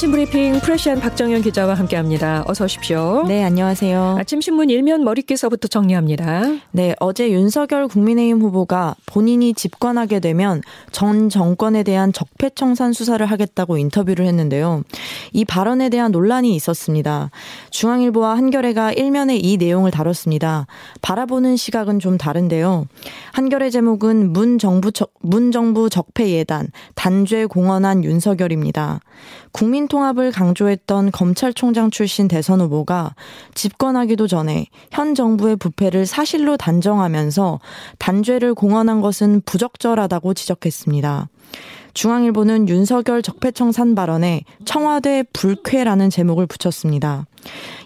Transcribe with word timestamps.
아침 0.00 0.12
브리핑 0.12 0.58
프레시안 0.60 0.98
박정현 0.98 1.42
기자와 1.42 1.74
함께합니다. 1.74 2.42
어서 2.46 2.64
오십시오. 2.64 3.26
네, 3.28 3.44
안녕하세요. 3.44 4.16
아침 4.18 4.40
신문 4.40 4.70
일면 4.70 5.04
머릿기서부터 5.04 5.68
정리합니다. 5.68 6.40
네, 6.70 6.94
어제 7.00 7.30
윤석열 7.30 7.86
국민의힘 7.86 8.40
후보가 8.40 8.94
본인이 9.04 9.52
집권하게 9.52 10.20
되면 10.20 10.62
전 10.90 11.28
정권에 11.28 11.82
대한 11.82 12.14
적폐청산 12.14 12.94
수사를 12.94 13.26
하겠다고 13.26 13.76
인터뷰를 13.76 14.24
했는데요. 14.24 14.84
이 15.32 15.44
발언에 15.44 15.88
대한 15.88 16.12
논란이 16.12 16.54
있었습니다. 16.54 17.30
중앙일보와 17.70 18.36
한겨레가 18.36 18.92
일면에 18.92 19.36
이 19.36 19.56
내용을 19.56 19.90
다뤘습니다. 19.90 20.66
바라보는 21.02 21.56
시각은 21.56 21.98
좀 21.98 22.18
다른데요. 22.18 22.86
한겨레 23.32 23.70
제목은 23.70 24.32
문 24.32 24.58
정부 24.58 24.90
문 25.20 25.52
정부 25.52 25.90
적폐 25.90 26.30
예단 26.30 26.68
단죄 26.94 27.46
공언한 27.46 28.04
윤석열입니다. 28.04 29.00
국민 29.52 29.88
통합을 29.88 30.32
강조했던 30.32 31.10
검찰총장 31.12 31.90
출신 31.90 32.28
대선 32.28 32.60
후보가 32.60 33.14
집권하기도 33.54 34.26
전에 34.26 34.66
현 34.90 35.14
정부의 35.14 35.56
부패를 35.56 36.06
사실로 36.06 36.56
단정하면서 36.56 37.60
단죄를 37.98 38.54
공언한 38.54 39.00
것은 39.00 39.42
부적절하다고 39.44 40.34
지적했습니다. 40.34 41.28
중앙일보는 41.94 42.68
윤석열 42.68 43.22
적폐청산 43.22 43.94
발언에 43.94 44.42
청와대 44.64 45.24
불쾌라는 45.32 46.10
제목을 46.10 46.46
붙였습니다. 46.46 47.26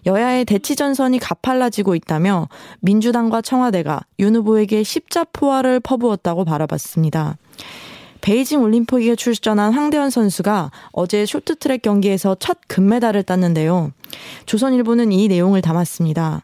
여야의 0.07 0.45
대치 0.45 0.77
전선이 0.77 1.19
가팔라지고 1.19 1.95
있다며 1.95 2.49
민주당과 2.81 3.43
청와대가 3.43 4.01
윤 4.19 4.37
후보에게 4.37 4.83
십자포화를 4.83 5.81
퍼부었다고 5.81 6.45
바라봤습니다. 6.45 7.37
베이징 8.21 8.63
올림픽에 8.63 9.17
출전한 9.17 9.75
황대현 9.75 10.09
선수가 10.09 10.71
어제 10.93 11.27
쇼트트랙 11.27 11.83
경기에서 11.83 12.37
첫 12.41 12.59
금메달을 12.69 13.23
땄는데요. 13.23 13.93
조선일보는 14.47 15.13
이 15.13 15.29
내용을 15.29 15.61
담았습니다. 15.61 16.43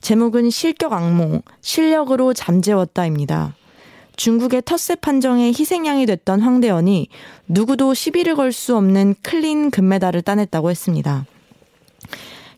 제목은 0.00 0.50
실격 0.50 0.92
악몽, 0.92 1.42
실력으로 1.60 2.34
잠재웠다입니다. 2.34 3.54
중국의 4.20 4.60
텃세 4.66 4.96
판정에 4.96 5.46
희생양이 5.46 6.04
됐던 6.04 6.42
황대현이 6.42 7.08
누구도 7.48 7.94
시비를 7.94 8.34
걸 8.34 8.52
수 8.52 8.76
없는 8.76 9.14
클린 9.22 9.70
금메달을 9.70 10.20
따냈다고 10.20 10.68
했습니다. 10.68 11.24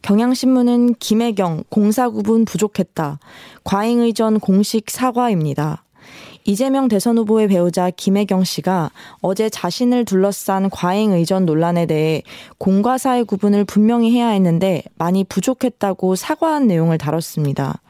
경향신문은 0.01 0.95
김혜경 0.95 1.63
공사 1.69 2.09
구분 2.09 2.45
부족했다. 2.45 3.21
과잉의전 3.63 4.41
공식 4.41 4.91
사과입니다. 4.91 5.85
이재명 6.45 6.89
대선 6.89 7.17
후보의 7.19 7.47
배우자 7.47 7.91
김혜경 7.91 8.43
씨가 8.43 8.91
어제 9.21 9.49
자신을 9.49 10.05
둘러싼 10.05 10.69
과잉 10.69 11.13
의전 11.13 11.47
논란에 11.47 11.87
대해 11.87 12.25
공과 12.59 12.99
사의 12.99 13.23
구분을 13.23 13.67
분명히 13.67 14.11
해야 14.11 14.31
했는데 14.31 14.83
많이 14.97 15.23
부족했다고 15.23 16.17
사과한 16.17 16.67
내용을 16.67 16.99
다뤘습니다. 16.99 17.81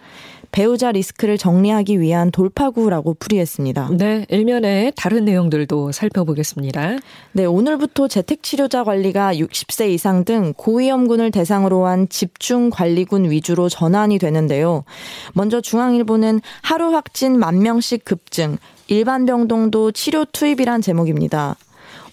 배우자 0.52 0.92
리스크를 0.92 1.38
정리하기 1.38 1.98
위한 1.98 2.30
돌파구라고 2.30 3.14
풀이했습니다. 3.14 3.88
네, 3.96 4.26
일면에 4.28 4.92
다른 4.94 5.24
내용들도 5.24 5.92
살펴보겠습니다. 5.92 6.98
네, 7.32 7.44
오늘부터 7.46 8.06
재택치료자 8.06 8.84
관리가 8.84 9.34
60세 9.34 9.88
이상 9.90 10.26
등 10.26 10.52
고위험군을 10.54 11.30
대상으로 11.30 11.86
한 11.86 12.06
집중관리군 12.08 13.30
위주로 13.30 13.70
전환이 13.70 14.18
되는데요. 14.18 14.84
먼저 15.32 15.62
중앙일보는 15.62 16.42
하루 16.60 16.94
확진 16.94 17.38
만 17.38 17.60
명씩 17.60 18.04
급증, 18.04 18.58
일반 18.88 19.24
병동도 19.24 19.92
치료 19.92 20.26
투입이란 20.26 20.82
제목입니다. 20.82 21.56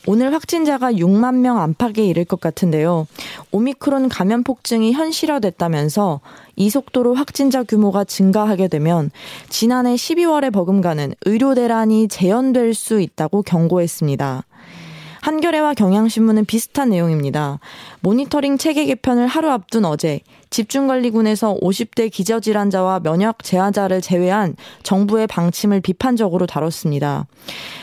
오늘 0.07 0.33
확진자가 0.33 0.93
6만 0.93 1.35
명 1.35 1.59
안팎에 1.59 2.05
이를 2.05 2.25
것 2.25 2.39
같은데요. 2.39 3.07
오미크론 3.51 4.09
감염 4.09 4.43
폭증이 4.43 4.93
현실화됐다면서 4.93 6.21
이 6.55 6.69
속도로 6.69 7.13
확진자 7.13 7.63
규모가 7.63 8.03
증가하게 8.03 8.67
되면 8.67 9.11
지난해 9.49 9.95
12월에 9.95 10.51
버금가는 10.51 11.13
의료 11.25 11.53
대란이 11.53 12.07
재현될 12.07 12.73
수 12.73 13.01
있다고 13.01 13.43
경고했습니다. 13.43 14.43
한겨레와 15.21 15.73
경향신문은 15.73 16.45
비슷한 16.45 16.89
내용입니다. 16.89 17.59
모니터링 18.01 18.57
체계 18.57 18.85
개편을 18.85 19.27
하루 19.27 19.49
앞둔 19.49 19.85
어제 19.85 20.21
집중관리군에서 20.49 21.57
50대 21.61 22.11
기저질환자와 22.11 23.01
면역 23.01 23.43
제한자를 23.43 24.01
제외한 24.01 24.55
정부의 24.83 25.27
방침을 25.27 25.81
비판적으로 25.81 26.45
다뤘습니다. 26.47 27.27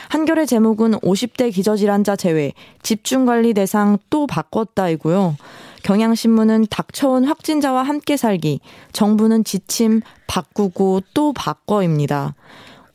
한겨레 0.09 0.45
제목은 0.45 0.93
50대 0.99 1.53
기저질환자 1.53 2.15
제외 2.15 2.53
집중관리 2.83 3.53
대상 3.53 3.97
또 4.09 4.27
바꿨다이고요. 4.27 5.35
경향신문은 5.83 6.67
닥쳐온 6.69 7.23
확진자와 7.23 7.83
함께 7.83 8.17
살기 8.17 8.59
정부는 8.91 9.43
지침 9.43 10.01
바꾸고 10.27 11.01
또 11.13 11.31
바꿔입니다. 11.33 12.35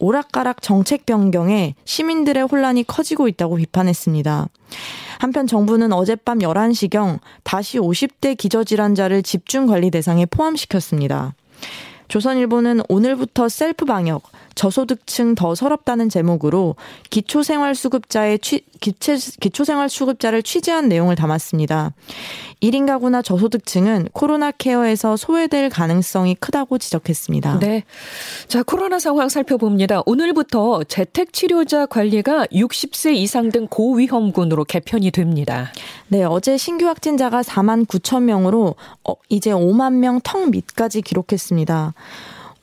오락가락 0.03 0.63
정책 0.63 1.07
변경에 1.07 1.77
시민들의 1.85 2.43
혼란이 2.43 2.83
커지고 2.83 3.29
있다고 3.29 3.55
비판했습니다. 3.55 4.49
한편 5.21 5.47
정부는 5.47 5.93
어젯밤 5.93 6.41
11시경 6.41 7.21
다시 7.45 7.79
50대 7.79 8.37
기저질환자를 8.37 9.23
집중 9.23 9.67
관리 9.67 9.93
대상에 9.93 10.27
포함시켰습니다. 10.27 11.35
조선일보는 12.09 12.81
오늘부터 12.89 13.49
셀프 13.49 13.85
방역, 13.85 14.25
저소득층 14.55 15.35
더 15.35 15.55
서럽다는 15.55 16.09
제목으로 16.09 16.77
기초생활수급자의 17.11 18.39
취, 18.39 18.65
기체, 18.81 19.17
기초생활수급자를 19.41 20.43
취재한 20.43 20.89
내용을 20.89 21.15
담았습니다. 21.17 21.93
1인 22.63 22.87
가구나 22.87 23.23
저소득층은 23.23 24.09
코로나 24.13 24.53
케어에서 24.53 25.17
소외될 25.17 25.69
가능성이 25.69 26.37
크다고 26.37 26.79
지적했습니다. 26.79 27.59
네. 27.59 27.83
자, 28.47 28.63
코로나 28.63 28.99
상황 29.01 29.29
살펴봅니다. 29.29 30.03
오늘부터 30.07 30.85
재택 30.85 31.33
치료자 31.33 31.87
관리가 31.87 32.47
60세 32.47 33.15
이상 33.15 33.51
등 33.51 33.67
고위험군으로 33.69 34.65
개편이 34.65 35.11
됩니다. 35.11 35.73
네, 36.07 36.23
어제 36.23 36.57
신규 36.57 36.87
확진자가 36.87 37.43
4만 37.43 37.87
9천 37.87 38.23
명으로 38.23 38.77
어, 39.05 39.15
이제 39.29 39.51
5만 39.51 39.95
명 39.95 40.21
턱 40.23 40.51
밑까지 40.51 41.03
기록했습니다. 41.03 41.95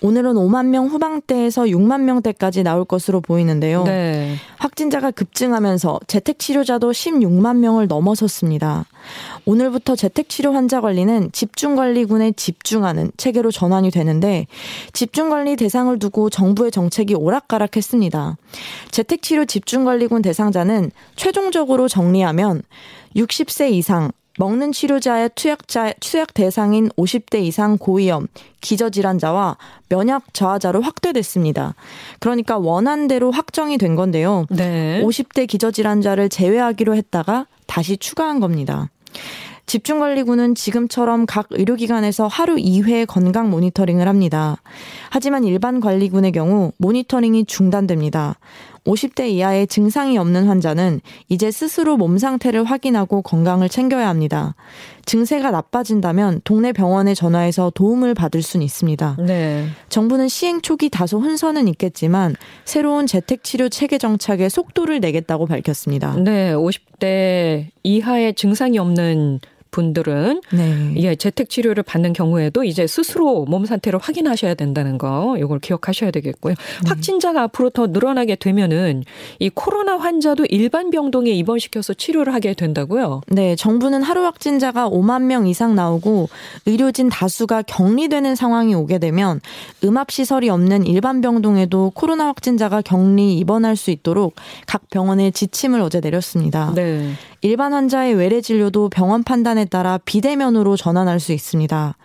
오늘은 0.02 0.36
5만 0.36 0.68
명 0.68 0.88
후반대에서 0.88 1.64
6만 1.64 2.02
명대까지 2.02 2.64
나올 2.64 2.86
것으로 2.86 3.20
보이는데요. 3.20 3.84
네. 3.84 4.36
확진자가 4.58 5.12
급증하면서 5.12 6.00
재택 6.08 6.40
치료자도 6.40 6.92
16만 6.92 7.58
명을 7.58 7.88
넘어섰습니다. 7.88 8.86
오늘부터 9.46 9.98
재택 9.98 10.30
치료 10.30 10.54
환자 10.54 10.80
관리는 10.80 11.32
집중 11.34 11.76
관리군에 11.76 12.32
집중하는 12.32 13.12
체계로 13.18 13.52
전환이 13.52 13.92
되는데 13.92 14.48
집중 14.94 15.30
관리 15.30 15.58
대상을 15.58 15.98
두고 16.00 16.30
정부의 16.30 16.72
정책이 16.72 17.16
오락가락했습니다. 17.16 18.38
재택 18.92 19.22
치료 19.22 19.44
집중 19.44 19.84
관리군 19.84 20.22
대상자는 20.22 20.92
최종적으로 21.18 21.90
정리하면 21.90 22.62
60세 23.16 23.72
이상 23.72 24.12
먹는 24.40 24.72
치료자의 24.72 25.32
투약자, 25.36 25.92
투약 26.00 26.34
대상인 26.34 26.88
50대 26.96 27.44
이상 27.44 27.78
고위험, 27.78 28.28
기저질환자와 28.62 29.58
면역 29.90 30.34
저하자로 30.34 30.82
확대됐습니다. 30.82 31.76
그러니까 32.22 32.58
원한대로 32.58 33.32
확정이 33.32 33.78
된 33.78 33.96
건데요. 33.96 34.46
네. 34.50 35.02
50대 35.04 35.46
기저질환자를 35.46 36.30
제외하기로 36.30 36.96
했다가 36.96 37.48
다시 37.68 37.98
추가한 37.98 38.40
겁니다. 38.40 38.90
집중관리군은 39.66 40.56
지금처럼 40.56 41.26
각 41.26 41.48
의료기관에서 41.52 42.28
하루 42.28 42.56
2회 42.56 43.06
건강 43.08 43.50
모니터링을 43.50 44.08
합니다. 44.08 44.56
하지만 45.10 45.44
일반 45.44 45.82
관리군의 45.82 46.32
경우 46.32 46.72
모니터링이 46.78 47.44
중단됩니다. 47.44 48.38
50대 48.90 49.30
이하의 49.30 49.68
증상이 49.68 50.18
없는 50.18 50.48
환자는 50.48 51.02
이제 51.28 51.52
스스로 51.52 51.96
몸 51.96 52.18
상태를 52.18 52.64
확인하고 52.64 53.22
건강을 53.22 53.70
챙겨야 53.70 54.08
합니다. 54.10 54.56
증세가 55.06 55.52
나빠진다면 55.52 56.42
동네 56.44 56.72
병원에 56.72 57.14
전화해서 57.14 57.72
도움을 57.76 58.14
받을 58.14 58.42
수는 58.42 58.66
있습니다. 58.66 59.18
네. 59.26 59.68
정부는 59.90 60.28
시행 60.28 60.62
초기 60.62 60.90
다소 60.90 61.20
혼선은 61.20 61.68
있겠지만 61.68 62.36
새로운 62.66 63.06
재택치료 63.06 63.70
체계 63.70 63.98
정착에 63.98 64.50
속도를 64.50 65.00
내겠다고 65.00 65.46
밝혔습니다. 65.46 66.16
네, 66.18 66.54
50대 66.54 67.68
이하의 67.84 68.34
증상이 68.34 68.80
없는 68.80 69.40
분들은 69.72 70.42
네. 70.52 70.94
예, 70.98 71.16
재택 71.16 71.50
치료를 71.50 71.84
받는 71.84 72.14
경우에도 72.14 72.64
이제 72.64 72.88
스스로 72.88 73.46
몸 73.46 73.66
상태를 73.66 74.00
확인하셔야 74.00 74.54
된다는 74.56 74.98
거 74.98 75.36
이걸 75.38 75.60
기억하셔야 75.60 76.12
되겠고요. 76.12 76.54
네. 76.54 76.90
확진자가 76.90 77.44
앞으로 77.44 77.70
더 77.70 77.88
늘어나게 77.88 78.36
되면은 78.36 79.04
이 79.40 79.50
코로나 79.50 79.98
환자도 79.98 80.46
일반 80.50 80.90
병동에 80.90 81.32
입원시켜서 81.32 81.94
치료를 81.94 82.34
하게 82.34 82.54
된다고요. 82.54 83.22
네, 83.28 83.56
정부는 83.56 84.04
하루 84.04 84.24
확진자가 84.24 84.90
5만 84.90 85.24
명 85.24 85.48
이상 85.48 85.76
나오고 85.76 86.30
의료진 86.66 87.10
다수가 87.10 87.64
격리되는 87.64 88.36
상황이 88.36 88.74
오게 88.74 89.00
되면 89.00 89.42
음압 89.84 90.12
시설이 90.12 90.50
없는 90.50 90.86
일반 90.86 91.22
병동에도 91.22 91.92
코로나 91.94 92.28
확진자가 92.28 92.82
격리 92.82 93.38
입원할 93.38 93.76
수 93.76 93.92
있도록 93.92 94.36
각 94.66 94.90
병원에 94.90 95.32
지침을 95.32 95.82
어제 95.82 96.00
내렸습니다. 96.00 96.74
네. 96.76 97.14
일반 97.42 97.74
환자의 97.74 98.16
외래 98.16 98.42
진료도 98.42 98.90
병원 98.90 99.24
판단에 99.24 99.66
따라 99.66 99.98
비대면으로 100.04 100.76
전환할 100.76 101.20
수 101.20 101.32
있습니다. 101.34 101.96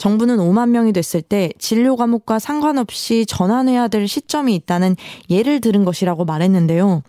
정부는 0.00 0.38
5만 0.38 0.70
명이 0.70 0.94
됐을 0.94 1.20
때 1.20 1.52
진료 1.58 1.94
과목과 1.94 2.38
상관없이 2.38 3.26
전환해야 3.26 3.88
될 3.88 4.08
시점이 4.08 4.54
있다는 4.54 4.96
예를 5.28 5.60
들은 5.60 5.84
것이라고 5.84 6.24
말했는데요. 6.24 7.02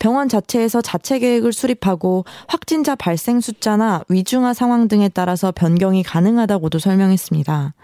병원 0.00 0.28
자체에서 0.28 0.80
자체 0.80 1.20
계획을 1.20 1.52
수립하고 1.52 2.24
확진자 2.48 2.96
발생 2.96 3.38
숫자나 3.38 4.02
위중화 4.08 4.54
상황 4.54 4.88
등에 4.88 5.08
따라서 5.08 5.52
변경이 5.52 6.02
가능하다고도 6.02 6.80
설명했습니다. 6.80 7.74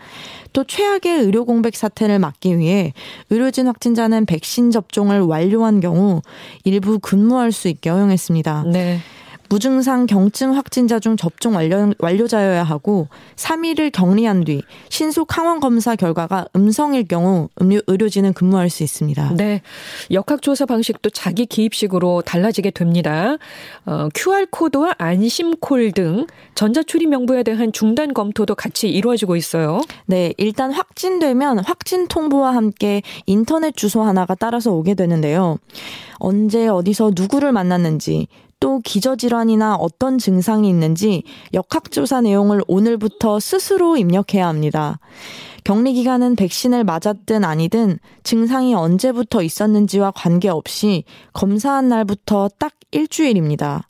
또 0.53 0.65
최악의 0.65 1.21
의료 1.21 1.45
공백 1.45 1.77
사태를 1.77 2.19
막기 2.19 2.59
위해 2.59 2.95
의료진 3.31 3.69
확진자는 3.69 4.27
백신 4.27 4.73
접종을 4.73 5.21
완료한 5.21 5.79
경우 5.79 6.21
일부 6.65 6.99
근무할 6.99 7.53
수 7.53 7.69
있게 7.69 7.91
허용했습니다. 7.91 8.65
네. 8.73 8.99
무증상 9.49 10.07
경증 10.07 10.55
확진자 10.55 10.99
중 10.99 11.17
접종 11.17 11.55
완료, 11.55 11.93
완료자여야 11.99 12.63
하고 12.63 13.09
3일을 13.37 13.91
격리한 13.93 14.45
뒤 14.45 14.63
신속 14.89 15.37
항원 15.37 15.61
검사 15.61 15.97
결과가 15.97 16.47
음성일 16.55 17.09
경우 17.09 17.49
의료진은 17.59 18.35
근무할 18.35 18.71
수 18.71 18.83
있습니다. 18.83 19.35
네. 19.37 19.63
역학조사 20.11 20.67
방식도 20.67 21.11
자기 21.11 21.47
기입식으로 21.47 22.23
달라지게 22.23 22.71
됩니다. 22.71 23.37
어, 23.87 24.09
QR코드와 24.15 24.95
안심콜 24.99 25.93
등 25.93 26.27
전자출입 26.55 27.09
명부에 27.09 27.43
대한 27.43 27.73
중단 27.73 28.13
검토도 28.13 28.55
같이 28.55 28.89
이루어지고 28.89 29.37
있어요. 29.37 29.81
네. 30.07 30.35
일단 30.37 30.73
확진되면 30.73 31.61
확진 31.61 32.09
통보와 32.09 32.55
함께 32.55 33.03
인터넷 33.27 33.77
주소 33.77 34.03
하나가 34.03 34.35
따라서 34.35 34.73
오게 34.73 34.95
되는데요. 34.95 35.59
언제 36.19 36.67
어디서 36.67 37.13
누구를 37.15 37.53
만났는지 37.53 38.27
또 38.61 38.81
기저질환이나 38.85 39.77
어떤 39.77 40.19
증상이 40.19 40.69
있는지 40.69 41.23
역학조사 41.55 42.23
내용을 42.23 42.63
오늘부터 42.67 43.41
스스로 43.41 43.97
입력해야 43.97 44.49
합니다. 44.49 44.99
격리 45.65 45.93
기간은 45.93 46.37
백신을 46.37 46.85
맞았든 46.85 47.45
아니든 47.45 47.99
증상이 48.23 48.75
언제부터 48.75 49.43
있었는지와 49.43 50.13
관계없이 50.13 51.05
검사한 51.35 51.89
날부터 51.89 52.49
딱 52.59 52.73
일주일입니다. 52.91 53.89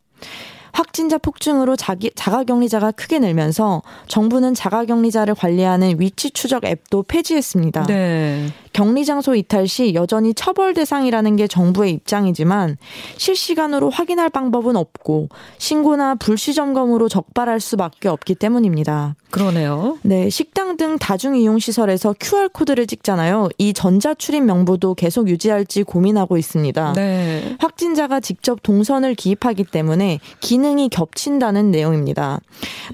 확진자 0.78 1.19
폭증으로 1.19 1.75
자기, 1.75 2.12
자가격리자가 2.14 2.92
크게 2.92 3.19
늘면서 3.19 3.82
정부는 4.06 4.54
자가격리자를 4.54 5.34
관리하는 5.34 5.96
위치 5.98 6.30
추적 6.30 6.64
앱도 6.64 7.02
폐지했습니다. 7.02 7.86
네. 7.86 8.46
격리 8.72 9.04
장소 9.04 9.34
이탈 9.34 9.66
시 9.66 9.94
여전히 9.94 10.34
처벌 10.34 10.75
대상이라는 10.75 11.34
게 11.34 11.48
정부의 11.48 11.94
입장이지만 11.94 12.76
실시간으로 13.16 13.90
확인할 13.90 14.30
방법은 14.30 14.76
없고 14.76 15.30
신고나 15.58 16.14
불시 16.14 16.54
점검으로 16.54 17.08
적발할 17.08 17.58
수밖에 17.58 18.08
없기 18.08 18.36
때문입니다. 18.36 19.16
그러네요. 19.32 19.98
네, 20.02 20.30
식당 20.30 20.67
등 20.78 20.96
다중 20.96 21.34
이용 21.36 21.58
시설에서 21.58 22.14
QR 22.20 22.50
코드를 22.50 22.86
찍잖아요. 22.86 23.48
이 23.58 23.72
전자 23.72 24.14
출입 24.14 24.44
명부도 24.44 24.94
계속 24.94 25.28
유지할지 25.28 25.82
고민하고 25.82 26.38
있습니다. 26.38 26.92
네. 26.94 27.56
확진자가 27.58 28.20
직접 28.20 28.62
동선을 28.62 29.16
기입하기 29.16 29.64
때문에 29.64 30.20
기능이 30.40 30.88
겹친다는 30.88 31.72
내용입니다. 31.72 32.40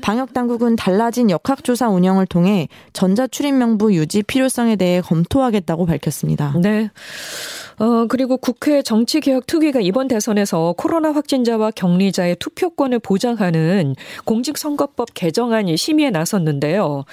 방역 0.00 0.32
당국은 0.32 0.76
달라진 0.76 1.28
역학조사 1.28 1.90
운영을 1.90 2.24
통해 2.24 2.68
전자 2.94 3.26
출입 3.26 3.52
명부 3.52 3.94
유지 3.94 4.22
필요성에 4.22 4.76
대해 4.76 5.02
검토하겠다 5.02 5.74
있다고 5.74 5.86
밝혔습니다. 5.86 6.54
네. 6.60 6.90
어, 7.78 8.06
그리고 8.08 8.36
국회 8.36 8.82
정치개혁특위가 8.82 9.80
이번 9.80 10.08
대선에서 10.08 10.74
코로나 10.76 11.12
확진자와 11.12 11.72
격리자의 11.72 12.36
투표권을 12.36 13.00
보장하는 13.00 13.94
공직선거법 14.24 15.14
개정안이 15.14 15.76
심의에 15.76 16.10
나섰는데요. 16.10 17.04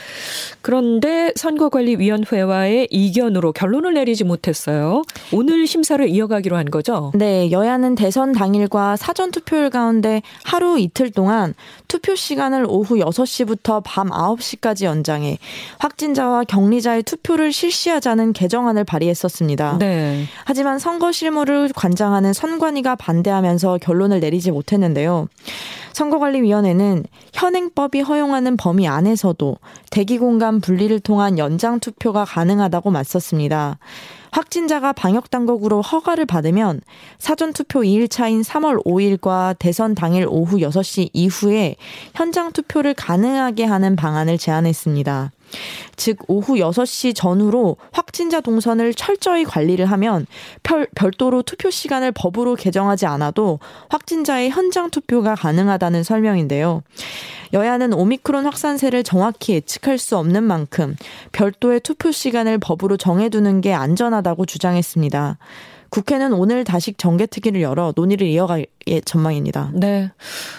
그런데 0.62 1.32
선거관리위원회와의 1.36 2.88
이견으로 2.92 3.54
결론을 3.54 3.94
내리지 3.94 4.24
못했어요. 4.24 5.04
오늘 5.32 5.66
심사를 5.68 6.08
이어가기로 6.08 6.56
한 6.56 6.66
거죠? 6.66 7.12
네, 7.16 7.52
여야는 7.52 7.96
대선 7.96 8.32
당일과 8.32 8.96
사전 8.96 9.32
투표일 9.32 9.70
가운데 9.70 10.22
하루 10.44 10.80
이틀 10.80 11.12
동안 11.12 11.54
투표 11.88 12.16
시간을 12.16 12.66
오후 12.70 12.98
6시부터 12.98 13.82
밤 13.84 14.10
9시까지 14.10 14.86
연장해 14.86 15.40
확진자와 15.80 16.44
격리자의 16.46 17.04
투표를 17.04 17.52
실시하자는 17.52 18.34
개정안을 18.34 18.84
발의했었습니다. 18.84 19.78
네. 19.80 20.26
하지만 20.52 20.80
선거 20.80 21.14
실무를 21.14 21.70
관장하는 21.74 22.34
선관위가 22.34 22.98
반대하면서 22.98 23.78
결론을 23.82 24.20
내리지 24.20 24.52
못했는데요. 24.52 25.30
선거관리위원회는 25.94 27.06
현행법이 27.32 28.02
허용하는 28.02 28.58
범위 28.58 28.86
안에서도 28.86 29.56
대기 29.92 30.18
공간 30.18 30.60
분리를 30.60 31.00
통한 31.00 31.38
연장 31.38 31.80
투표가 31.80 32.26
가능하다고 32.26 32.92
맞섰습니다. 32.92 33.78
확진자가 34.32 34.92
방역당국으로 34.92 35.82
허가를 35.82 36.26
받으면 36.26 36.82
사전투표 37.18 37.80
2일차인 37.80 38.44
3월 38.44 38.84
5일과 38.84 39.56
대선 39.58 39.96
당일 39.96 40.26
오후 40.28 40.58
6시 40.58 41.12
이후에 41.14 41.78
현장 42.14 42.52
투표를 42.52 42.94
가능하게 42.94 43.64
하는 43.64 43.96
방안을 43.96 44.38
제안했습니다. 44.38 45.32
즉 45.96 46.18
오후 46.28 46.56
6시 46.56 47.16
전후로 47.16 47.78
확진자 47.92 48.42
동선을 48.42 48.94
철저히 48.94 49.44
관리를 49.44 49.86
하면 49.86 50.26
별, 50.64 50.88
별도로 50.96 51.42
투표 51.42 51.70
시간을 51.70 52.12
법으로 52.12 52.56
개정하지 52.56 53.06
않아도 53.06 53.60
확진자의 53.90 54.50
현장 54.50 54.90
투표가 54.90 55.36
가능하다는 55.36 56.04
설명인데요. 56.04 56.84
여야는 57.54 57.94
오미크론 57.94 58.46
확산세를 58.46 59.04
정확히 59.04 59.54
예측할 59.54 59.98
수 59.98 60.18
없는 60.18 60.44
만큼 60.44 60.96
별도의 61.34 61.82
투표 61.82 62.12
시간을 62.12 62.60
법으로 62.60 62.98
정해두는 62.98 63.62
게 63.62 63.74
안전하다고 63.74 64.46
주장했습니다. 64.46 65.38
국회는 65.90 66.32
오늘 66.32 66.64
다시 66.64 66.94
정개특위를 66.94 67.62
열어 67.62 67.92
논의를 67.94 68.26
이어갈 68.26 68.66
전망입니다. 69.06 69.72
네. 69.74 70.12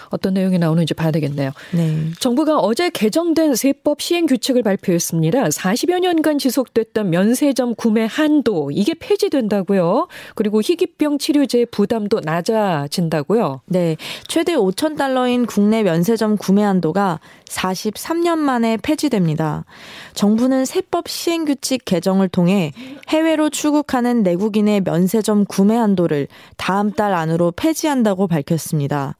어떤 0.09 0.33
내용이 0.33 0.59
나오는지 0.59 0.93
봐야 0.93 1.11
되겠네요. 1.11 1.51
네. 1.71 2.11
정부가 2.19 2.59
어제 2.59 2.89
개정된 2.89 3.55
세법 3.55 4.01
시행 4.01 4.25
규칙을 4.25 4.63
발표했습니다. 4.63 5.43
40여 5.45 5.99
년간 5.99 6.37
지속됐던 6.37 7.09
면세점 7.09 7.75
구매 7.75 8.05
한도 8.05 8.71
이게 8.71 8.93
폐지된다고요. 8.93 10.07
그리고 10.35 10.61
희귀병 10.61 11.17
치료제 11.17 11.65
부담도 11.65 12.21
낮아진다고요. 12.21 13.61
네. 13.65 13.97
최대 14.27 14.55
5천 14.55 14.97
달러인 14.97 15.45
국내 15.45 15.83
면세점 15.83 16.37
구매 16.37 16.63
한도가 16.63 17.19
43년 17.45 18.37
만에 18.37 18.77
폐지됩니다. 18.77 19.65
정부는 20.13 20.65
세법 20.65 21.07
시행 21.07 21.45
규칙 21.45 21.85
개정을 21.85 22.29
통해 22.29 22.71
해외로 23.09 23.49
출국하는 23.49 24.23
내국인의 24.23 24.81
면세점 24.81 25.45
구매 25.45 25.75
한도를 25.75 26.27
다음 26.57 26.91
달 26.91 27.13
안으로 27.13 27.51
폐지한다고 27.51 28.12
밝혔습니다. 28.27 29.15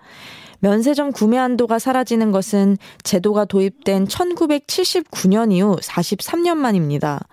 면세점 0.60 1.12
구매 1.12 1.38
한도가 1.38 1.78
사라지는 1.78 2.32
것은 2.32 2.78
제도가 3.04 3.46
도입된 3.46 4.08
1979년 4.08 5.52
이후 5.52 5.76
43년 5.82 6.56
만입니다. 6.56 7.28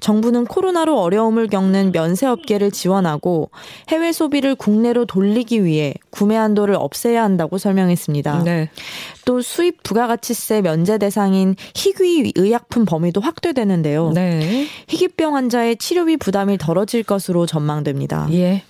정부는 0.00 0.44
코로나로 0.44 1.00
어려움을 1.00 1.48
겪는 1.48 1.92
면세업계를 1.92 2.72
지원하고 2.72 3.50
해외 3.88 4.12
소비를 4.12 4.54
국내로 4.54 5.06
돌리기 5.06 5.64
위해 5.64 5.94
구매 6.10 6.36
한도를 6.36 6.74
없애야 6.74 7.22
한다고 7.22 7.56
설명했습니다. 7.56 8.42
네. 8.42 8.68
또 9.24 9.40
수입 9.40 9.82
부가가치세 9.82 10.60
면제 10.60 10.98
대상인 10.98 11.54
희귀 11.74 12.34
의약품 12.36 12.84
범위도 12.84 13.22
확대되는데요. 13.22 14.10
네. 14.10 14.66
희귀병 14.88 15.36
환자의 15.36 15.76
치료비 15.76 16.18
부담이 16.18 16.58
덜어질 16.58 17.02
것으로 17.02 17.46
전망됩니다. 17.46 18.28
예. 18.32 18.62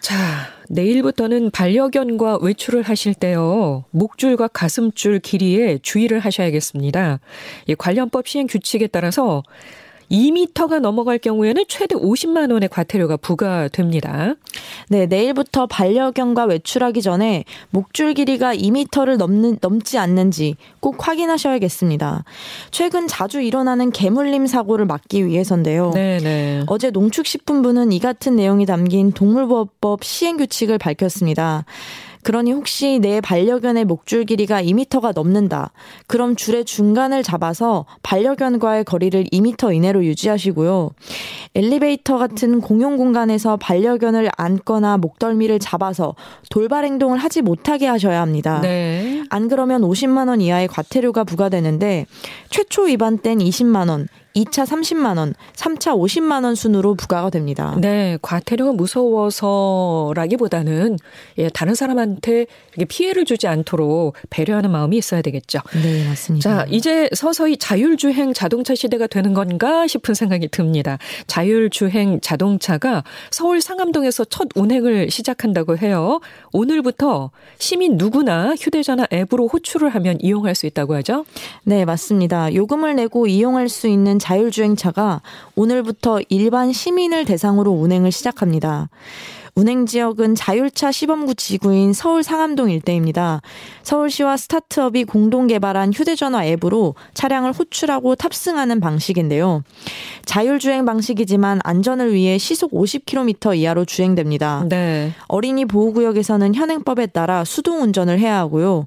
자, 0.00 0.48
내일부터는 0.70 1.50
반려견과 1.50 2.38
외출을 2.40 2.82
하실 2.82 3.12
때요. 3.12 3.84
목줄과 3.90 4.48
가슴줄 4.48 5.20
길이에 5.20 5.78
주의를 5.82 6.20
하셔야겠습니다. 6.20 7.20
이 7.66 7.74
관련법 7.74 8.26
시행 8.26 8.46
규칙에 8.46 8.86
따라서 8.86 9.42
2미터가 10.10 10.80
넘어갈 10.80 11.18
경우에는 11.18 11.64
최대 11.68 11.94
50만 11.94 12.52
원의 12.52 12.68
과태료가 12.68 13.16
부과됩니다. 13.18 14.34
네, 14.88 15.06
내일부터 15.06 15.66
반려견과 15.66 16.44
외출하기 16.44 17.00
전에 17.02 17.44
목줄 17.70 18.14
길이가 18.14 18.54
2미터를 18.54 19.16
넘는 19.16 19.58
넘지 19.60 19.98
않는지 19.98 20.56
꼭 20.80 21.06
확인하셔야겠습니다. 21.06 22.24
최근 22.70 23.06
자주 23.06 23.40
일어나는 23.40 23.92
개물림 23.92 24.46
사고를 24.46 24.86
막기 24.86 25.26
위해서인데요. 25.26 25.92
네, 25.94 26.18
네. 26.18 26.62
어제 26.66 26.90
농축식품부는 26.90 27.92
이 27.92 28.00
같은 28.00 28.36
내용이 28.36 28.66
담긴 28.66 29.12
동물보호법 29.12 30.04
시행 30.04 30.36
규칙을 30.36 30.78
밝혔습니다. 30.78 31.64
그러니 32.22 32.52
혹시 32.52 32.98
내 33.00 33.20
반려견의 33.20 33.84
목줄 33.86 34.24
길이가 34.24 34.62
2미터가 34.62 35.14
넘는다. 35.14 35.72
그럼 36.06 36.36
줄의 36.36 36.64
중간을 36.64 37.22
잡아서 37.22 37.86
반려견과의 38.02 38.84
거리를 38.84 39.24
2미터 39.24 39.74
이내로 39.74 40.04
유지하시고요. 40.04 40.90
엘리베이터 41.54 42.18
같은 42.18 42.60
공용 42.60 42.96
공간에서 42.96 43.56
반려견을 43.56 44.30
안거나 44.36 44.98
목덜미를 44.98 45.58
잡아서 45.58 46.14
돌발 46.50 46.84
행동을 46.84 47.18
하지 47.18 47.42
못하게 47.42 47.86
하셔야 47.86 48.20
합니다. 48.20 48.60
네. 48.60 49.24
안 49.30 49.48
그러면 49.48 49.82
50만 49.82 50.28
원 50.28 50.40
이하의 50.40 50.68
과태료가 50.68 51.24
부과되는데 51.24 52.06
최초 52.50 52.82
위반 52.82 53.18
땐 53.18 53.38
20만 53.38 53.88
원, 53.88 54.06
2차 54.34 54.64
30만 54.64 55.18
원, 55.18 55.34
3차 55.54 55.96
50만 55.96 56.44
원 56.44 56.54
순으로 56.54 56.94
부과가 56.94 57.30
됩니다. 57.30 57.76
네, 57.80 58.16
과태료가 58.22 58.72
무서워서라기보다는 58.72 60.98
예, 61.38 61.48
다른 61.48 61.74
사람한테 61.74 62.46
피해를 62.88 63.24
주지 63.24 63.48
않도록 63.48 64.14
배려하는 64.30 64.70
마음이 64.70 64.96
있어야 64.96 65.20
되겠죠. 65.22 65.58
네, 65.82 66.06
맞습니다. 66.06 66.48
자, 66.48 66.64
이제 66.70 67.08
서서히 67.12 67.56
자율주행 67.56 68.32
자동차 68.32 68.76
시대가 68.76 69.08
되는 69.08 69.34
건가 69.34 69.88
싶은 69.88 70.14
생각이 70.14 70.46
듭니다. 70.48 70.98
자율주행 71.26 72.20
자동차가 72.20 73.02
서울 73.30 73.60
상암동에서 73.60 74.26
첫 74.26 74.46
운행을 74.54 75.10
시작한다고 75.10 75.78
해요. 75.78 76.20
오늘부터 76.52 77.32
시민 77.58 77.96
누구나 77.96 78.54
휴대전화 78.54 79.08
앱으로 79.12 79.48
호출을 79.48 79.88
하면 79.90 80.18
이용할 80.20 80.54
수 80.54 80.66
있다고 80.66 80.94
하죠? 80.96 81.24
네, 81.64 81.84
맞습니다. 81.84 82.54
요금을 82.54 82.94
내고 82.94 83.26
이용할 83.26 83.68
수 83.68 83.88
있는 83.88 84.19
자율주행차가 84.20 85.22
오늘부터 85.56 86.20
일반 86.28 86.72
시민을 86.72 87.24
대상으로 87.24 87.72
운행을 87.72 88.12
시작합니다. 88.12 88.88
운행 89.54 89.86
지역은 89.86 90.34
자율차 90.34 90.92
시범구 90.92 91.34
지구인 91.34 91.92
서울 91.92 92.22
상암동 92.22 92.70
일대입니다. 92.70 93.40
서울시와 93.82 94.36
스타트업이 94.36 95.04
공동 95.04 95.46
개발한 95.46 95.92
휴대전화 95.92 96.46
앱으로 96.46 96.94
차량을 97.14 97.52
호출하고 97.52 98.14
탑승하는 98.14 98.80
방식인데요. 98.80 99.62
자율주행 100.24 100.84
방식이지만 100.84 101.60
안전을 101.64 102.14
위해 102.14 102.38
시속 102.38 102.72
50km 102.72 103.56
이하로 103.56 103.84
주행됩니다. 103.84 104.64
네. 104.68 105.12
어린이 105.28 105.64
보호구역에서는 105.64 106.54
현행법에 106.54 107.06
따라 107.06 107.44
수동 107.44 107.82
운전을 107.82 108.18
해야 108.18 108.38
하고요. 108.38 108.86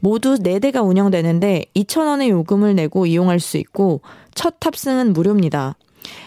모두 0.00 0.34
4대가 0.34 0.86
운영되는데 0.86 1.66
2,000원의 1.74 2.28
요금을 2.28 2.74
내고 2.74 3.06
이용할 3.06 3.40
수 3.40 3.56
있고 3.56 4.00
첫 4.34 4.60
탑승은 4.60 5.12
무료입니다. 5.12 5.76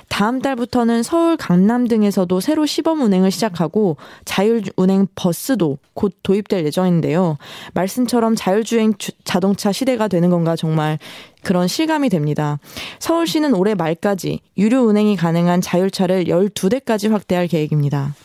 다음 0.09 0.41
달부터는 0.41 1.03
서울 1.03 1.37
강남 1.37 1.87
등에서도 1.87 2.39
새로 2.39 2.65
시범 2.65 3.01
운행을 3.01 3.31
시작하고 3.31 3.97
자율 4.25 4.63
운행 4.75 5.07
버스도 5.15 5.77
곧 5.93 6.13
도입될 6.23 6.65
예정인데요. 6.65 7.37
말씀처럼 7.73 8.35
자율주행 8.35 8.93
자동차 9.23 9.71
시대가 9.71 10.07
되는 10.07 10.29
건가 10.29 10.55
정말 10.55 10.97
그런 11.43 11.67
실감이 11.67 12.09
됩니다. 12.09 12.59
서울시는 12.99 13.53
올해 13.53 13.75
말까지 13.75 14.39
유료 14.57 14.81
운행이 14.81 15.15
가능한 15.15 15.61
자율차를 15.61 16.25
12대까지 16.25 17.09
확대할 17.09 17.47
계획입니다. 17.47 18.15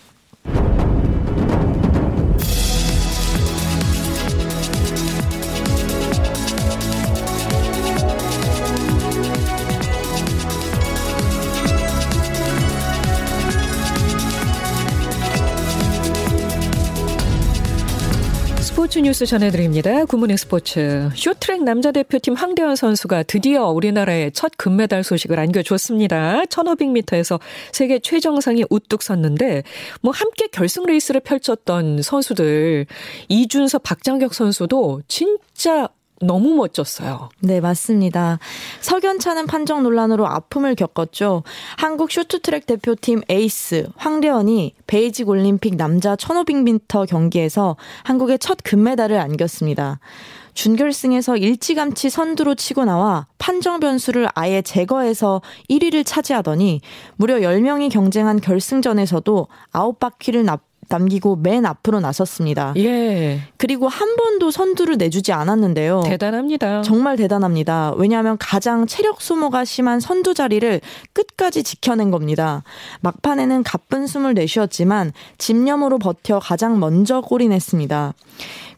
스포츠 18.93 19.07
뉴스 19.07 19.25
전해드립니다. 19.25 20.05
굿모닝 20.05 20.37
스포츠. 20.37 21.09
쇼트랙 21.15 21.63
남자 21.65 21.93
대표팀 21.93 22.35
황대헌 22.35 22.77
선수가 22.77 23.23
드디어 23.23 23.69
우리나라에 23.71 24.29
첫 24.35 24.53
금메달 24.59 25.03
소식을 25.03 25.39
안겨줬습니다. 25.39 26.43
1500m에서 26.51 27.41
세계 27.73 27.99
최정상에 28.01 28.65
우뚝 28.69 29.03
섰는데 29.03 29.63
뭐 30.03 30.13
함께 30.13 30.47
결승 30.49 30.85
레이스를 30.85 31.23
펼쳤던 31.23 32.03
선수들 32.03 32.85
이준서 33.31 33.83
박장혁 33.83 34.35
선수도 34.35 35.01
진짜 35.09 35.89
너무 36.23 36.55
멋졌어요. 36.55 37.29
네, 37.41 37.61
맞습니다. 37.61 38.39
석연찮은 38.81 39.47
판정 39.47 39.83
논란으로 39.83 40.27
아픔을 40.27 40.75
겪었죠. 40.75 41.43
한국 41.77 42.11
쇼트트랙 42.11 42.67
대표팀 42.67 43.23
에이스 43.29 43.89
황대헌이 43.97 44.75
베이징 44.87 45.29
올림픽 45.29 45.77
남자 45.77 46.17
1500m 46.17 47.09
경기에서 47.09 47.77
한국의 48.05 48.39
첫 48.39 48.59
금메달을 48.63 49.19
안겼습니다. 49.19 49.99
준결승에서 50.55 51.37
일찌감치 51.37 52.11
선두로 52.11 52.55
치고 52.55 52.85
나와 52.85 53.27
판정 53.39 53.81
변수를 53.81 54.29
아예 54.35 54.61
제거해서 54.61 55.41
1위를 55.71 56.05
차지하더니 56.05 56.81
무려 57.17 57.37
10명이 57.37 57.91
경쟁한 57.91 58.41
결승전에서도 58.41 59.49
9바퀴를 59.73 60.45
납 60.45 60.72
남기고 60.89 61.37
맨 61.37 61.65
앞으로 61.65 62.01
나섰습니다. 62.01 62.75
예. 62.77 63.41
그리고 63.57 63.89
한 63.89 64.17
번도 64.17 64.51
선두를 64.51 64.99
내주지 64.99 65.33
않았는데요. 65.33 66.03
대단합니다. 66.05 66.83
정말 66.83 67.17
대단합니다. 67.17 67.95
왜냐하면 67.97 68.37
가장 68.39 68.87
체력 68.87 69.23
소모가 69.23 69.65
심한 69.65 70.01
선두 70.01 70.35
자리를 70.35 70.81
끝까지 71.13 71.63
지켜낸 71.63 72.11
겁니다. 72.11 72.63
막판에는 73.01 73.63
가쁜 73.63 74.07
숨을 74.07 74.35
내쉬었지만 74.35 75.13
집념으로 75.39 75.99
버텨 75.99 76.41
가장 76.41 76.79
먼저 76.79 77.21
골인했습니다. 77.21 78.15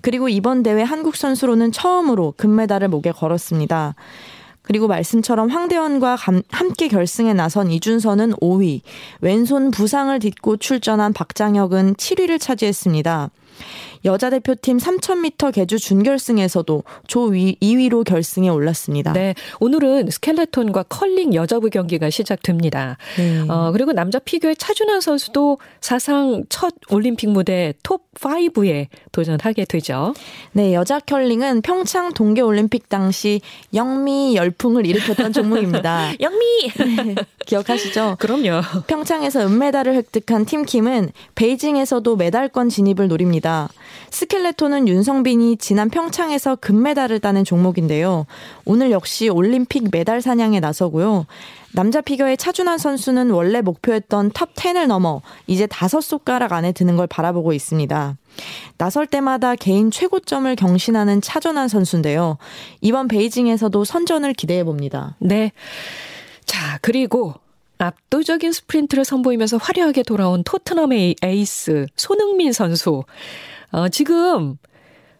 그리고 0.00 0.28
이번 0.28 0.62
대회 0.62 0.82
한국 0.82 1.16
선수로는 1.16 1.72
처음으로 1.72 2.34
금메달을 2.36 2.88
목에 2.88 3.10
걸었습니다. 3.10 3.94
그리고 4.64 4.88
말씀처럼 4.88 5.50
황대현과 5.50 6.16
함께 6.50 6.88
결승에 6.88 7.34
나선 7.34 7.70
이준서는 7.70 8.32
5위, 8.34 8.80
왼손 9.20 9.70
부상을 9.70 10.18
딛고 10.18 10.56
출전한 10.56 11.12
박장혁은 11.12 11.94
7위를 11.94 12.40
차지했습니다. 12.40 13.30
여자 14.04 14.28
대표팀 14.30 14.78
3000m 14.78 15.52
개주 15.52 15.78
준결승에서도 15.78 16.84
조 17.06 17.30
2위로 17.30 18.04
결승에 18.04 18.48
올랐습니다. 18.48 19.12
네, 19.12 19.34
오늘은 19.60 20.10
스켈레톤과 20.10 20.84
컬링 20.84 21.34
여자부 21.34 21.70
경기가 21.70 22.10
시작됩니다. 22.10 22.98
네. 23.16 23.40
어, 23.48 23.70
그리고 23.72 23.92
남자 23.92 24.18
피겨의 24.18 24.56
차준환 24.56 25.00
선수도 25.00 25.58
사상 25.80 26.44
첫 26.48 26.74
올림픽 26.90 27.30
무대 27.30 27.72
톱 27.82 28.02
5에 28.14 28.88
도전하게 29.12 29.64
되죠. 29.64 30.14
네, 30.52 30.74
여자 30.74 31.00
컬링은 31.00 31.62
평창 31.62 32.12
동계 32.12 32.42
올림픽 32.42 32.88
당시 32.88 33.40
영미 33.72 34.36
열풍을 34.36 34.86
일으켰던 34.86 35.32
종목입니다. 35.34 36.12
영미 36.20 36.44
네, 37.04 37.14
기억하시죠? 37.46 38.16
그럼요. 38.18 38.60
평창에서 38.86 39.46
은메달을 39.46 39.94
획득한 39.94 40.44
팀킴은 40.44 41.10
베이징에서도 41.34 42.16
메달권 42.16 42.68
진입을 42.68 43.08
노립니다. 43.08 43.43
스켈레톤은 44.10 44.88
윤성빈이 44.88 45.56
지난 45.56 45.90
평창에서 45.90 46.56
금메달을 46.56 47.20
따는 47.20 47.44
종목인데요. 47.44 48.26
오늘 48.64 48.90
역시 48.90 49.28
올림픽 49.28 49.88
메달 49.90 50.20
사냥에 50.20 50.60
나서고요. 50.60 51.26
남자 51.72 52.00
피겨의 52.00 52.36
차준환 52.36 52.78
선수는 52.78 53.30
원래 53.30 53.60
목표였던 53.60 54.30
top 54.32 54.54
10을 54.54 54.86
넘어 54.86 55.22
이제 55.48 55.66
다섯 55.66 56.00
손가락 56.00 56.52
안에 56.52 56.70
드는 56.70 56.96
걸 56.96 57.08
바라보고 57.08 57.52
있습니다. 57.52 58.16
나설 58.78 59.06
때마다 59.06 59.56
개인 59.56 59.90
최고점을 59.90 60.54
경신하는 60.54 61.20
차준환 61.20 61.66
선수인데요. 61.66 62.38
이번 62.80 63.08
베이징에서도 63.08 63.84
선전을 63.84 64.34
기대해 64.34 64.62
봅니다. 64.62 65.16
네. 65.18 65.50
자, 66.44 66.78
그리고 66.80 67.34
압도적인 67.78 68.52
스프린트를 68.52 69.04
선보이면서 69.04 69.56
화려하게 69.58 70.02
돌아온 70.02 70.42
토트넘의 70.44 71.16
에이스 71.22 71.86
손흥민 71.96 72.52
선수. 72.52 73.04
어, 73.70 73.88
지금 73.88 74.58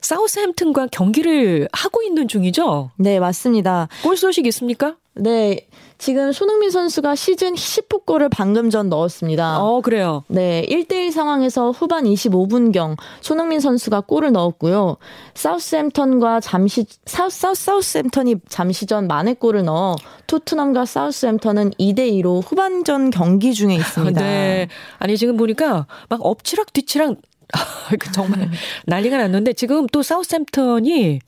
사우스햄튼과 0.01 0.89
경기를 0.93 1.69
하고 1.73 2.03
있는 2.03 2.29
중이죠? 2.29 2.91
네, 2.97 3.19
맞습니다. 3.19 3.89
골 4.03 4.17
소식 4.17 4.47
있습니까? 4.47 4.97
네. 5.15 5.67
지금 5.97 6.33
손흥민 6.33 6.71
선수가 6.71 7.15
시즌 7.15 7.55
10호 7.55 8.05
골을 8.05 8.29
방금 8.29 8.69
전 8.69 8.89
넣었습니다. 8.89 9.63
어, 9.63 9.81
그래요? 9.81 10.25
네. 10.29 10.67
1대1 10.69 11.13
상황에서 11.13 11.71
후반 11.71 12.05
25분경 12.05 12.97
손흥민 13.21 13.61
선수가 13.61 14.03
골을 14.03 14.33
넣었고요. 14.33 14.97
사우스햄턴과 15.35 16.41
잠시, 16.41 16.85
사우스, 17.07 17.41
사우스, 17.41 17.65
사우스햄턴이 17.65 18.37
잠시 18.49 18.87
전 18.87 19.07
만회골을 19.07 19.65
넣어 19.65 19.97
토트넘과 20.27 20.85
사우스햄턴은 20.85 21.71
2대2로 21.71 22.43
후반전 22.45 23.11
경기 23.11 23.55
중에 23.55 23.75
있습니다. 23.77 24.21
네. 24.21 24.69
아니, 24.99 25.17
지금 25.17 25.37
보니까 25.37 25.87
막 26.09 26.21
엎치락 26.23 26.73
뒤치락 26.73 27.17
그 28.01 28.13
정말 28.13 28.51
난리가 28.87 29.17
났는데 29.17 29.53
지금 29.53 29.87
또 29.87 30.03
사우스햄턴이 30.03 31.21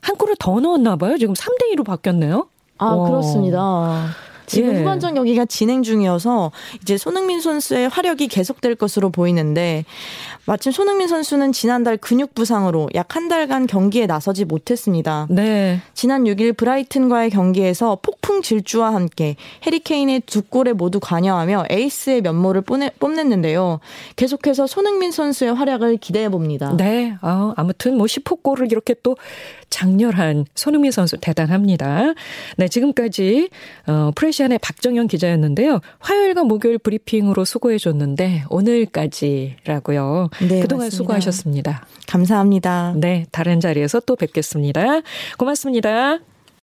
한 0.00 0.16
골을 0.16 0.36
더 0.38 0.58
넣었나 0.58 0.96
봐요. 0.96 1.18
지금 1.18 1.34
3대 1.34 1.74
2로 1.74 1.84
바뀌었네요. 1.84 2.48
아, 2.78 2.86
와. 2.86 3.08
그렇습니다. 3.08 4.06
지금 4.46 4.74
예. 4.76 4.78
후반전 4.78 5.14
경기가 5.14 5.44
진행 5.44 5.82
중이어서 5.82 6.52
이제 6.80 6.96
손흥민 6.96 7.40
선수의 7.40 7.88
화력이 7.88 8.28
계속될 8.28 8.76
것으로 8.76 9.10
보이는데 9.10 9.84
마침 10.46 10.70
손흥민 10.70 11.08
선수는 11.08 11.50
지난달 11.50 11.96
근육 11.96 12.32
부상으로 12.32 12.88
약 12.94 13.16
한 13.16 13.28
달간 13.28 13.66
경기에 13.66 14.04
나서지 14.06 14.44
못했습니다. 14.44 15.26
네. 15.30 15.80
지난 15.94 16.24
6일 16.24 16.54
브라이튼과의 16.54 17.30
경기에서 17.30 17.98
폭풍 18.02 18.42
질주와 18.42 18.92
함께 18.92 19.36
해리케인의 19.66 20.20
두 20.26 20.42
골에 20.42 20.74
모두 20.74 21.00
관여하며 21.00 21.64
에이스의 21.70 22.20
면모를 22.20 22.62
뽐냈는데요. 22.98 23.80
계속해서 24.16 24.66
손흥민 24.66 25.12
선수의 25.12 25.54
활약을 25.54 25.96
기대해 25.96 26.28
봅니다. 26.28 26.76
네. 26.76 27.16
어, 27.22 27.54
아무튼 27.56 27.96
뭐 27.96 28.04
10호 28.06 28.42
골을 28.42 28.70
이렇게 28.70 28.94
또 29.02 29.16
장렬한 29.70 30.46
손흥민 30.54 30.90
선수 30.90 31.16
대단합니다. 31.18 32.14
네, 32.56 32.68
지금까지 32.68 33.50
어, 33.86 34.10
프레시안의 34.14 34.58
박정현 34.58 35.08
기자였는데요. 35.08 35.80
화요일과 35.98 36.44
목요일 36.44 36.78
브리핑으로 36.78 37.44
수고해 37.44 37.78
줬는데 37.78 38.44
오늘까지라고요. 38.48 40.30
네, 40.48 40.60
그동안 40.60 40.86
맞습니다. 40.86 40.96
수고하셨습니다. 40.96 41.86
감사합니다. 42.06 42.94
네, 42.96 43.26
다른 43.32 43.60
자리에서 43.60 44.00
또 44.00 44.16
뵙겠습니다. 44.16 45.00
고맙습니다. 45.38 46.18